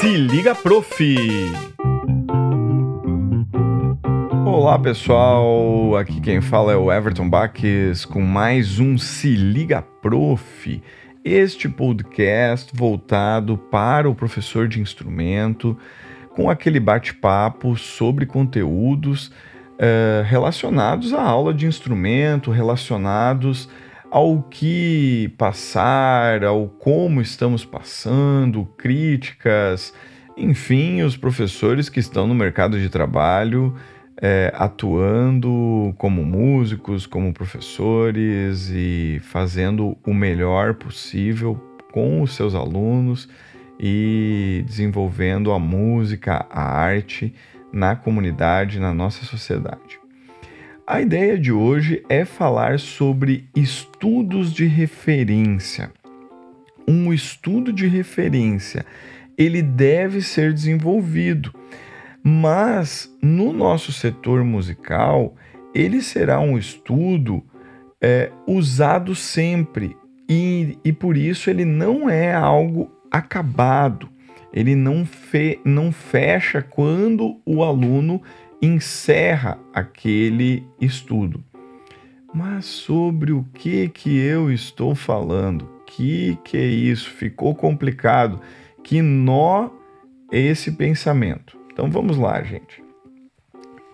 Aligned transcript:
Se 0.00 0.16
liga, 0.16 0.54
prof! 0.54 1.04
Olá 4.46 4.78
pessoal, 4.78 5.94
aqui 5.94 6.22
quem 6.22 6.40
fala 6.40 6.72
é 6.72 6.76
o 6.76 6.90
Everton 6.90 7.28
Baques 7.28 8.06
com 8.06 8.22
mais 8.22 8.78
um 8.78 8.96
Se 8.96 9.36
Liga 9.36 9.82
Prof. 9.82 10.82
Este 11.22 11.68
podcast 11.68 12.74
voltado 12.74 13.58
para 13.58 14.08
o 14.08 14.14
professor 14.14 14.66
de 14.66 14.80
instrumento, 14.80 15.76
com 16.30 16.48
aquele 16.48 16.80
bate-papo 16.80 17.76
sobre 17.76 18.24
conteúdos 18.24 19.26
uh, 19.26 20.24
relacionados 20.24 21.12
à 21.12 21.22
aula 21.22 21.52
de 21.52 21.66
instrumento, 21.66 22.50
relacionados 22.50 23.68
ao 24.10 24.42
que 24.42 25.32
passar, 25.38 26.44
ao 26.44 26.66
como 26.66 27.20
estamos 27.20 27.64
passando, 27.64 28.64
críticas, 28.76 29.94
enfim, 30.36 31.02
os 31.02 31.16
professores 31.16 31.88
que 31.88 32.00
estão 32.00 32.26
no 32.26 32.34
mercado 32.34 32.78
de 32.78 32.88
trabalho 32.88 33.76
é, 34.20 34.52
atuando 34.54 35.94
como 35.96 36.24
músicos, 36.24 37.06
como 37.06 37.32
professores 37.32 38.70
e 38.70 39.20
fazendo 39.22 39.96
o 40.04 40.12
melhor 40.12 40.74
possível 40.74 41.54
com 41.92 42.20
os 42.20 42.34
seus 42.34 42.54
alunos 42.54 43.28
e 43.78 44.62
desenvolvendo 44.66 45.52
a 45.52 45.58
música, 45.58 46.46
a 46.50 46.62
arte 46.62 47.34
na 47.72 47.96
comunidade, 47.96 48.78
na 48.78 48.92
nossa 48.92 49.24
sociedade. 49.24 49.99
A 50.92 51.00
ideia 51.00 51.38
de 51.38 51.52
hoje 51.52 52.04
é 52.08 52.24
falar 52.24 52.80
sobre 52.80 53.48
estudos 53.54 54.52
de 54.52 54.66
referência. 54.66 55.92
Um 56.84 57.12
estudo 57.12 57.72
de 57.72 57.86
referência, 57.86 58.84
ele 59.38 59.62
deve 59.62 60.20
ser 60.20 60.52
desenvolvido, 60.52 61.54
mas 62.24 63.08
no 63.22 63.52
nosso 63.52 63.92
setor 63.92 64.42
musical, 64.42 65.36
ele 65.72 66.02
será 66.02 66.40
um 66.40 66.58
estudo 66.58 67.40
é, 68.02 68.32
usado 68.44 69.14
sempre 69.14 69.96
e, 70.28 70.76
e 70.84 70.92
por 70.92 71.16
isso 71.16 71.48
ele 71.48 71.64
não 71.64 72.10
é 72.10 72.34
algo 72.34 72.90
acabado, 73.12 74.08
ele 74.52 74.74
não, 74.74 75.06
fe, 75.06 75.60
não 75.64 75.92
fecha 75.92 76.60
quando 76.60 77.40
o 77.46 77.62
aluno 77.62 78.20
encerra 78.60 79.58
aquele 79.72 80.66
estudo. 80.80 81.42
Mas 82.32 82.64
sobre 82.66 83.32
o 83.32 83.44
que 83.54 83.88
que 83.88 84.16
eu 84.18 84.52
estou 84.52 84.94
falando? 84.94 85.68
Que 85.86 86.38
que 86.44 86.56
é 86.56 86.66
isso? 86.66 87.10
Ficou 87.10 87.54
complicado. 87.54 88.40
Que 88.84 89.02
nó 89.02 89.70
é 90.30 90.38
esse 90.38 90.72
pensamento? 90.72 91.58
Então 91.72 91.90
vamos 91.90 92.16
lá, 92.16 92.42
gente. 92.42 92.82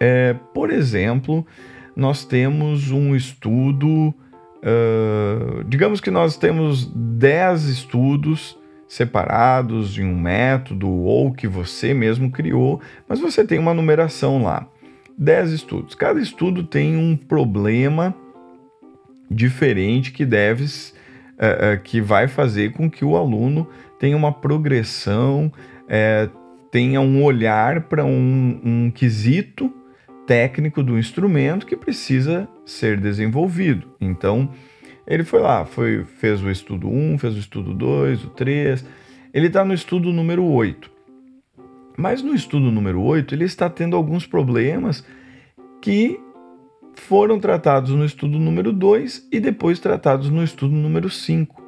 É, 0.00 0.34
por 0.52 0.70
exemplo, 0.70 1.46
nós 1.94 2.24
temos 2.24 2.90
um 2.90 3.14
estudo, 3.14 4.12
uh, 4.58 5.64
digamos 5.68 6.00
que 6.00 6.10
nós 6.10 6.36
temos 6.36 6.86
10 6.86 7.64
estudos 7.64 8.58
separados 8.94 9.92
de 9.92 10.04
um 10.04 10.16
método 10.16 10.88
ou 10.88 11.32
que 11.32 11.48
você 11.48 11.92
mesmo 11.92 12.30
criou, 12.30 12.80
mas 13.08 13.18
você 13.18 13.44
tem 13.44 13.58
uma 13.58 13.74
numeração 13.74 14.40
lá. 14.44 14.68
10 15.18 15.50
estudos. 15.50 15.94
Cada 15.96 16.20
estudo 16.20 16.62
tem 16.62 16.96
um 16.96 17.16
problema 17.16 18.14
diferente 19.28 20.12
que 20.12 20.24
deve 20.24 20.64
uh, 20.64 20.66
uh, 20.66 21.82
que 21.82 22.00
vai 22.00 22.28
fazer 22.28 22.72
com 22.72 22.88
que 22.88 23.04
o 23.04 23.16
aluno 23.16 23.68
tenha 23.98 24.16
uma 24.16 24.32
progressão, 24.32 25.52
uh, 25.86 26.30
tenha 26.70 27.00
um 27.00 27.24
olhar 27.24 27.82
para 27.82 28.04
um, 28.04 28.60
um 28.64 28.90
quesito 28.92 29.72
técnico 30.24 30.84
do 30.84 30.96
instrumento 30.96 31.66
que 31.66 31.76
precisa 31.76 32.48
ser 32.64 33.00
desenvolvido. 33.00 33.88
Então, 34.00 34.50
ele 35.06 35.24
foi 35.24 35.40
lá, 35.40 35.66
foi, 35.66 36.04
fez 36.04 36.42
o 36.42 36.50
estudo 36.50 36.88
1, 36.88 37.18
fez 37.18 37.34
o 37.34 37.38
estudo 37.38 37.74
2, 37.74 38.24
o 38.24 38.30
3. 38.30 38.84
Ele 39.32 39.48
está 39.48 39.64
no 39.64 39.74
estudo 39.74 40.12
número 40.12 40.44
8. 40.44 40.90
Mas 41.96 42.22
no 42.22 42.34
estudo 42.34 42.70
número 42.72 43.02
8, 43.02 43.34
ele 43.34 43.44
está 43.44 43.68
tendo 43.68 43.96
alguns 43.96 44.26
problemas 44.26 45.04
que 45.80 46.18
foram 46.94 47.38
tratados 47.38 47.90
no 47.90 48.04
estudo 48.04 48.38
número 48.38 48.72
2 48.72 49.28
e 49.30 49.40
depois 49.40 49.78
tratados 49.78 50.30
no 50.30 50.42
estudo 50.42 50.74
número 50.74 51.10
5. 51.10 51.62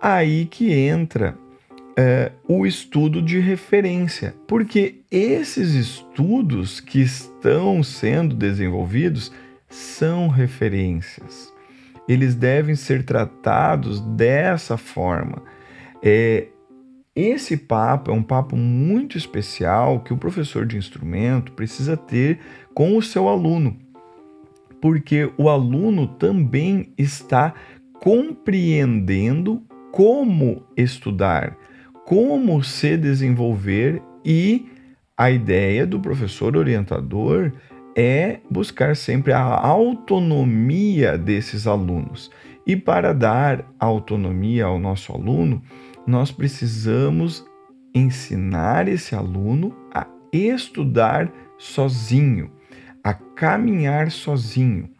Aí 0.00 0.46
que 0.46 0.72
entra 0.72 1.38
é, 1.96 2.32
o 2.48 2.66
estudo 2.66 3.22
de 3.22 3.38
referência, 3.38 4.34
porque 4.46 4.96
esses 5.10 5.72
estudos 5.74 6.80
que 6.80 7.00
estão 7.00 7.82
sendo 7.82 8.34
desenvolvidos 8.34 9.32
são 9.68 10.28
referências 10.28 11.55
eles 12.08 12.34
devem 12.34 12.74
ser 12.74 13.04
tratados 13.04 14.00
dessa 14.00 14.76
forma. 14.76 15.42
É, 16.02 16.48
esse 17.14 17.56
papo 17.56 18.10
é 18.10 18.14
um 18.14 18.22
papo 18.22 18.56
muito 18.56 19.16
especial 19.16 20.00
que 20.00 20.12
o 20.12 20.18
professor 20.18 20.66
de 20.66 20.76
instrumento 20.76 21.52
precisa 21.52 21.96
ter 21.96 22.38
com 22.74 22.96
o 22.96 23.02
seu 23.02 23.28
aluno, 23.28 23.76
porque 24.80 25.30
o 25.38 25.48
aluno 25.48 26.06
também 26.06 26.92
está 26.98 27.54
compreendendo 28.00 29.62
como 29.90 30.62
estudar, 30.76 31.56
como 32.04 32.62
se 32.62 32.96
desenvolver 32.98 34.02
e 34.22 34.66
a 35.16 35.30
ideia 35.30 35.86
do 35.86 35.98
professor 35.98 36.54
orientador 36.56 37.52
é 37.96 38.40
buscar 38.50 38.94
sempre 38.94 39.32
a 39.32 39.40
autonomia 39.40 41.16
desses 41.16 41.66
alunos. 41.66 42.30
E 42.66 42.76
para 42.76 43.14
dar 43.14 43.64
autonomia 43.78 44.66
ao 44.66 44.78
nosso 44.78 45.12
aluno, 45.12 45.62
nós 46.06 46.30
precisamos 46.30 47.42
ensinar 47.94 48.86
esse 48.86 49.14
aluno 49.14 49.74
a 49.94 50.06
estudar 50.30 51.32
sozinho, 51.56 52.50
a 53.02 53.14
caminhar 53.14 54.10
sozinho. 54.10 54.90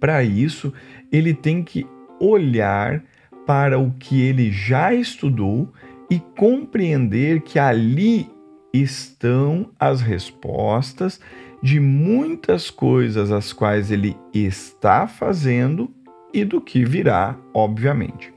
Para 0.00 0.22
isso, 0.22 0.72
ele 1.12 1.34
tem 1.34 1.62
que 1.62 1.86
olhar 2.18 3.02
para 3.46 3.78
o 3.78 3.92
que 3.98 4.22
ele 4.22 4.50
já 4.50 4.94
estudou 4.94 5.70
e 6.10 6.18
compreender 6.18 7.42
que 7.42 7.58
ali 7.58 8.30
estão 8.72 9.70
as 9.78 10.00
respostas 10.00 11.20
de 11.62 11.80
muitas 11.80 12.70
coisas 12.70 13.30
as 13.30 13.52
quais 13.52 13.90
ele 13.90 14.16
está 14.32 15.06
fazendo 15.06 15.90
e 16.32 16.44
do 16.44 16.60
que 16.60 16.84
virá, 16.84 17.36
obviamente. 17.52 18.32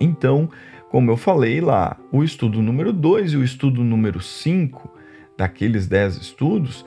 Então, 0.00 0.48
como 0.90 1.10
eu 1.10 1.16
falei 1.16 1.60
lá, 1.60 1.96
o 2.12 2.22
estudo 2.22 2.62
número 2.62 2.92
2 2.92 3.32
e 3.32 3.36
o 3.36 3.44
estudo 3.44 3.82
número 3.82 4.20
5 4.20 4.90
daqueles 5.36 5.86
10 5.86 6.16
estudos 6.16 6.86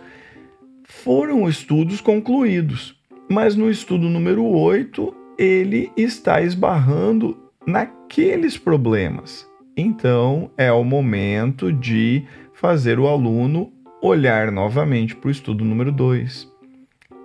foram 0.84 1.48
estudos 1.48 2.00
concluídos, 2.00 2.96
mas 3.30 3.56
no 3.56 3.70
estudo 3.70 4.10
número 4.10 4.46
8 4.46 5.14
ele 5.38 5.92
está 5.96 6.42
esbarrando 6.42 7.38
naqueles 7.66 8.58
problemas. 8.58 9.48
Então, 9.76 10.50
é 10.58 10.72
o 10.72 10.84
momento 10.84 11.72
de 11.72 12.26
fazer 12.54 12.98
o 12.98 13.08
aluno 13.08 13.72
olhar 14.08 14.52
novamente 14.52 15.16
para 15.16 15.28
o 15.28 15.32
estudo 15.32 15.64
número 15.64 15.92
2. 15.92 16.52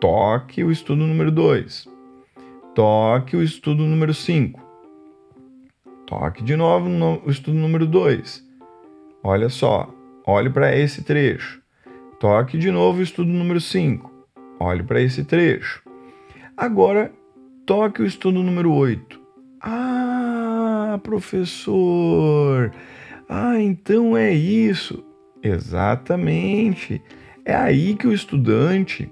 Toque 0.00 0.64
o 0.64 0.70
estudo 0.70 1.06
número 1.06 1.30
2. 1.30 1.88
Toque 2.74 3.36
o 3.36 3.42
estudo 3.42 3.84
número 3.84 4.12
5. 4.12 4.60
Toque 6.06 6.42
de 6.42 6.56
novo 6.56 6.88
o 7.24 7.30
estudo 7.30 7.56
número 7.56 7.86
2. 7.86 8.44
Olha 9.22 9.48
só, 9.48 9.88
olhe 10.26 10.50
para 10.50 10.76
esse 10.76 11.02
trecho. 11.04 11.62
Toque 12.18 12.58
de 12.58 12.70
novo 12.70 12.98
o 12.98 13.02
estudo 13.02 13.30
número 13.30 13.60
5. 13.60 14.10
Olhe 14.58 14.82
para 14.82 15.00
esse 15.00 15.24
trecho. 15.24 15.82
Agora, 16.56 17.12
toque 17.64 18.02
o 18.02 18.06
estudo 18.06 18.42
número 18.42 18.72
8. 18.72 19.20
Ah, 19.60 20.98
professor! 21.02 22.72
Ah, 23.28 23.60
então 23.60 24.16
é 24.16 24.32
isso. 24.32 25.11
Exatamente. 25.42 27.02
É 27.44 27.54
aí 27.54 27.94
que 27.94 28.06
o 28.06 28.12
estudante 28.12 29.10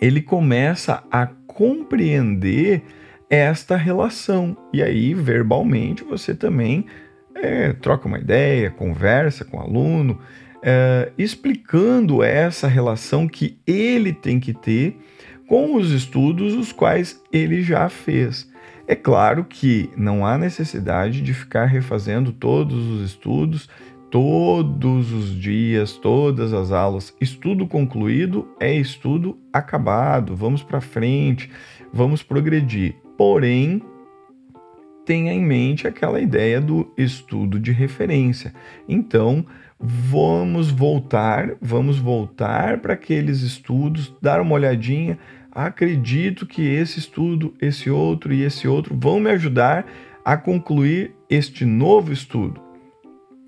ele 0.00 0.20
começa 0.20 1.02
a 1.10 1.26
compreender 1.46 2.82
esta 3.28 3.76
relação. 3.76 4.56
E 4.72 4.82
aí, 4.82 5.14
verbalmente, 5.14 6.04
você 6.04 6.34
também 6.34 6.86
é, 7.34 7.72
troca 7.72 8.08
uma 8.08 8.18
ideia, 8.18 8.70
conversa 8.70 9.44
com 9.44 9.58
o 9.58 9.60
aluno, 9.60 10.18
é, 10.62 11.12
explicando 11.18 12.22
essa 12.22 12.66
relação 12.66 13.28
que 13.28 13.58
ele 13.66 14.12
tem 14.12 14.40
que 14.40 14.52
ter 14.52 14.96
com 15.46 15.76
os 15.76 15.92
estudos 15.92 16.54
os 16.54 16.72
quais 16.72 17.22
ele 17.32 17.62
já 17.62 17.88
fez. 17.88 18.50
É 18.88 18.94
claro 18.94 19.44
que 19.44 19.90
não 19.96 20.24
há 20.24 20.38
necessidade 20.38 21.20
de 21.20 21.34
ficar 21.34 21.66
refazendo 21.66 22.32
todos 22.32 22.76
os 22.76 23.10
estudos 23.10 23.68
todos 24.16 25.12
os 25.12 25.38
dias, 25.38 25.92
todas 25.92 26.54
as 26.54 26.72
aulas. 26.72 27.14
Estudo 27.20 27.66
concluído 27.66 28.48
é 28.58 28.74
estudo 28.74 29.38
acabado. 29.52 30.34
Vamos 30.34 30.62
para 30.62 30.80
frente, 30.80 31.50
vamos 31.92 32.22
progredir. 32.22 32.96
Porém, 33.18 33.82
tenha 35.04 35.34
em 35.34 35.44
mente 35.44 35.86
aquela 35.86 36.18
ideia 36.18 36.62
do 36.62 36.90
estudo 36.96 37.60
de 37.60 37.72
referência. 37.72 38.54
Então, 38.88 39.44
vamos 39.78 40.70
voltar, 40.70 41.50
vamos 41.60 41.98
voltar 41.98 42.78
para 42.78 42.94
aqueles 42.94 43.42
estudos, 43.42 44.16
dar 44.22 44.40
uma 44.40 44.54
olhadinha. 44.54 45.18
Acredito 45.52 46.46
que 46.46 46.62
esse 46.62 46.98
estudo, 46.98 47.52
esse 47.60 47.90
outro 47.90 48.32
e 48.32 48.44
esse 48.44 48.66
outro 48.66 48.96
vão 48.98 49.20
me 49.20 49.28
ajudar 49.28 49.86
a 50.24 50.38
concluir 50.38 51.14
este 51.28 51.66
novo 51.66 52.14
estudo. 52.14 52.64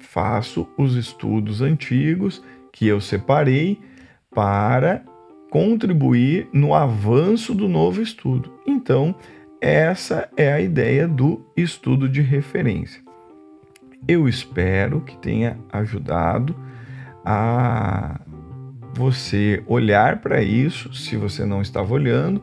Faço 0.00 0.68
os 0.76 0.94
estudos 0.94 1.60
antigos 1.60 2.42
que 2.72 2.86
eu 2.86 3.00
separei 3.00 3.80
para 4.34 5.02
contribuir 5.50 6.48
no 6.52 6.74
avanço 6.74 7.54
do 7.54 7.68
novo 7.68 8.00
estudo. 8.02 8.52
Então, 8.66 9.14
essa 9.60 10.28
é 10.36 10.52
a 10.52 10.60
ideia 10.60 11.08
do 11.08 11.44
estudo 11.56 12.08
de 12.08 12.20
referência. 12.20 13.02
Eu 14.06 14.28
espero 14.28 15.00
que 15.00 15.16
tenha 15.18 15.58
ajudado 15.72 16.54
a 17.24 18.20
você 18.94 19.62
olhar 19.66 20.20
para 20.20 20.42
isso, 20.42 20.94
se 20.94 21.16
você 21.16 21.44
não 21.44 21.60
estava 21.60 21.92
olhando, 21.92 22.42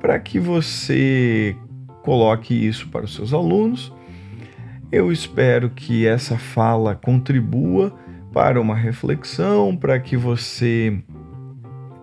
para 0.00 0.18
que 0.18 0.38
você 0.38 1.56
coloque 2.02 2.54
isso 2.54 2.88
para 2.88 3.04
os 3.04 3.14
seus 3.14 3.32
alunos. 3.32 3.92
Eu 4.92 5.12
espero 5.12 5.70
que 5.70 6.04
essa 6.04 6.36
fala 6.36 6.96
contribua 6.96 7.96
para 8.32 8.60
uma 8.60 8.74
reflexão, 8.74 9.76
para 9.76 10.00
que 10.00 10.16
você 10.16 10.98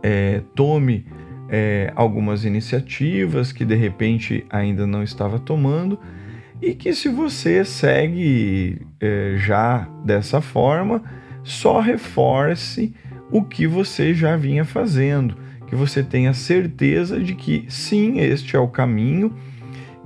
é, 0.02 0.42
tome 0.56 1.06
é, 1.50 1.92
algumas 1.96 2.46
iniciativas 2.46 3.52
que 3.52 3.66
de 3.66 3.76
repente 3.76 4.46
ainda 4.50 4.88
não 4.88 5.04
estava 5.04 5.38
tomando 5.38 6.00
e 6.62 6.74
que 6.74 6.94
se 6.94 7.10
você 7.10 7.66
segue 7.66 8.82
é, 9.02 9.36
já 9.38 9.88
dessa 10.06 10.40
forma, 10.40 11.04
só 11.44 11.82
reforce 11.82 12.94
o 13.30 13.44
que 13.44 13.68
você 13.68 14.14
já 14.14 14.38
vinha 14.38 14.64
fazendo, 14.64 15.36
que 15.68 15.76
você 15.76 16.02
tenha 16.02 16.34
certeza 16.34 17.20
de 17.20 17.36
que 17.36 17.66
sim, 17.68 18.20
este 18.20 18.56
é 18.56 18.60
o 18.60 18.70
caminho, 18.70 19.36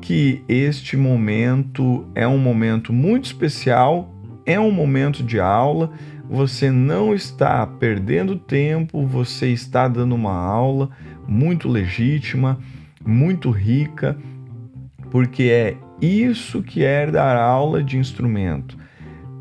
que 0.02 0.44
este 0.50 0.98
momento 0.98 2.08
é 2.16 2.28
um 2.28 2.38
momento 2.38 2.92
muito 2.92 3.26
especial, 3.26 4.14
é 4.46 4.60
um 4.60 4.72
momento 4.72 5.24
de 5.24 5.40
aula, 5.40 5.92
você 6.28 6.72
não 6.72 7.14
está 7.14 7.66
perdendo 7.68 8.36
tempo, 8.36 9.06
você 9.06 9.48
está 9.48 9.88
dando 9.88 10.16
uma 10.16 10.34
aula 10.34 10.90
muito 11.28 11.70
legítima, 11.70 12.60
muito 13.06 13.52
rica, 13.52 14.18
porque 15.12 15.44
é 15.44 15.78
isso 16.02 16.64
que 16.64 16.84
é 16.84 17.10
dar 17.10 17.38
aula 17.38 17.84
de 17.84 17.98
instrumento. 17.98 18.78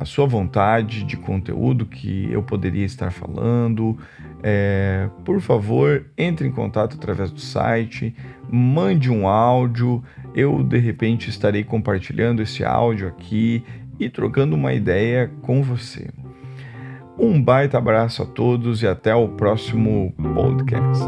a 0.00 0.06
sua 0.06 0.26
vontade 0.26 1.04
de 1.04 1.14
conteúdo 1.14 1.84
que 1.84 2.26
eu 2.32 2.42
poderia 2.42 2.86
estar 2.86 3.10
falando. 3.10 3.98
É, 4.42 5.10
por 5.26 5.42
favor, 5.42 6.06
entre 6.16 6.48
em 6.48 6.50
contato 6.50 6.96
através 6.96 7.30
do 7.30 7.38
site, 7.38 8.16
mande 8.50 9.10
um 9.10 9.28
áudio. 9.28 10.02
Eu 10.34 10.62
de 10.62 10.78
repente 10.78 11.28
estarei 11.28 11.62
compartilhando 11.62 12.40
esse 12.40 12.64
áudio 12.64 13.08
aqui 13.08 13.62
e 13.98 14.08
trocando 14.08 14.56
uma 14.56 14.72
ideia 14.72 15.30
com 15.42 15.62
você. 15.62 16.08
Um 17.18 17.42
baita 17.42 17.76
abraço 17.76 18.22
a 18.22 18.26
todos 18.26 18.82
e 18.82 18.86
até 18.86 19.14
o 19.14 19.28
próximo 19.28 20.14
podcast. 20.34 21.04